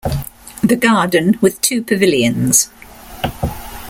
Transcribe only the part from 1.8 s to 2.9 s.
pavilions.